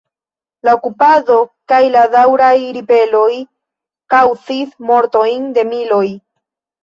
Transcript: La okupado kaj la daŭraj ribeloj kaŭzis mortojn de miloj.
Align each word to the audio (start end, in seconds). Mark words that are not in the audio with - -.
La 0.67 0.71
okupado 0.77 1.35
kaj 1.71 1.81
la 1.95 2.05
daŭraj 2.15 2.53
ribeloj 2.79 3.27
kaŭzis 4.13 4.73
mortojn 4.91 5.45
de 5.59 5.67
miloj. 5.75 6.05